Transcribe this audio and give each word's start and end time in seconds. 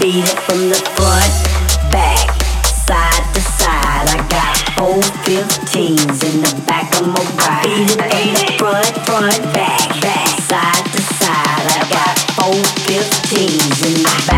Beat 0.00 0.24
it 0.24 0.38
from 0.46 0.68
the 0.68 0.76
front, 0.94 1.90
back, 1.90 2.30
side 2.64 3.34
to 3.34 3.40
side. 3.40 4.06
I 4.06 4.24
got 4.30 4.56
four 4.78 5.02
15s 5.26 6.22
in 6.22 6.40
the 6.40 6.62
back 6.68 6.94
of 7.00 7.08
my 7.08 7.20
ride. 7.34 7.64
Beat 7.66 7.90
it 7.90 7.98
from 7.98 8.30
the 8.30 8.46
front, 8.58 8.94
front, 9.06 9.42
back, 9.52 10.00
back, 10.00 10.28
side 10.38 10.84
to 10.92 11.02
side. 11.02 11.66
I 11.66 11.88
got 11.90 12.16
four 12.38 12.54
15s 12.86 13.86
in 13.86 13.94
the 14.04 14.24
back. 14.28 14.37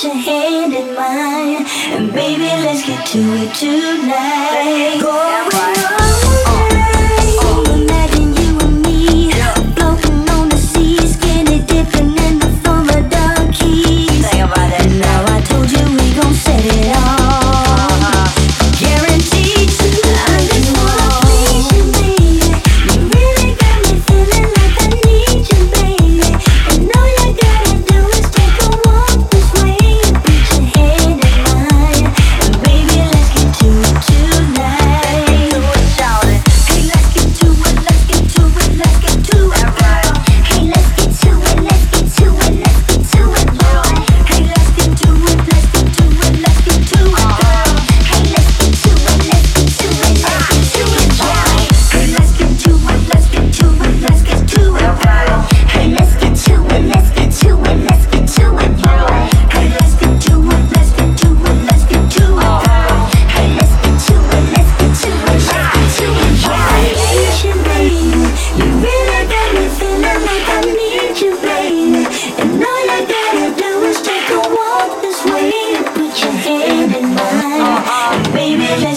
put 0.00 0.14
your 0.14 0.22
hand 0.22 0.72
in 0.72 0.94
mine, 0.94 1.66
and 1.92 2.12
baby, 2.12 2.42
let's 2.42 2.86
get 2.86 3.06
to 3.06 3.18
it 3.18 3.54
tonight. 3.54 4.98
Go. 5.02 5.99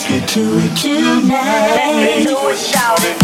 let's 0.04 0.20
get 0.20 0.30
to 0.30 0.42
it 0.58 0.78
tonight. 0.78 2.26
Let's 2.26 2.26
do 2.26 2.50
it, 2.50 2.58
shout 2.58 3.00
it. 3.02 3.23